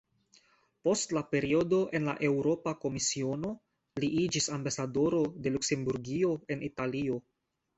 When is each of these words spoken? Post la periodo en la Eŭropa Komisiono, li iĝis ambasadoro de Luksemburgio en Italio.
Post 0.87 1.11
la 1.17 1.21
periodo 1.33 1.81
en 1.99 2.07
la 2.11 2.15
Eŭropa 2.29 2.73
Komisiono, 2.85 3.51
li 4.05 4.09
iĝis 4.23 4.49
ambasadoro 4.57 5.23
de 5.45 5.55
Luksemburgio 5.59 6.33
en 6.57 6.67
Italio. 6.71 7.23